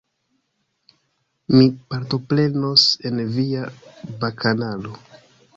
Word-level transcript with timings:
Mi 1.57 1.67
partoprenos 1.95 2.87
en 3.11 3.21
via 3.37 3.69
bakanalo. 4.25 4.99